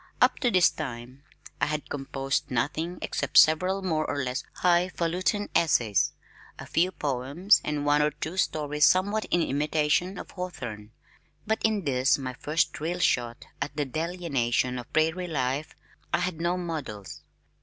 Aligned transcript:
Up 0.19 0.39
to 0.39 0.49
this 0.49 0.71
time 0.71 1.21
I 1.61 1.67
had 1.67 1.87
composed 1.87 2.49
nothing 2.49 2.97
except 3.03 3.37
several 3.37 3.83
more 3.83 4.03
or 4.09 4.17
less 4.23 4.43
high 4.55 4.89
falutin' 4.89 5.47
essays, 5.53 6.13
a 6.57 6.65
few 6.65 6.91
poems 6.91 7.61
and 7.63 7.85
one 7.85 8.01
or 8.01 8.09
two 8.09 8.35
stories 8.37 8.83
somewhat 8.83 9.25
in 9.25 9.43
imitation 9.43 10.17
of 10.17 10.31
Hawthorne, 10.31 10.89
but 11.45 11.61
in 11.63 11.85
this 11.85 12.17
my 12.17 12.33
first 12.33 12.79
real 12.79 12.97
shot 12.97 13.45
at 13.61 13.75
the 13.75 13.85
delineation 13.85 14.79
of 14.79 14.91
prairie 14.91 15.27
life, 15.27 15.75
I 16.11 16.17
had 16.21 16.41
no 16.41 16.57
models. 16.57 17.21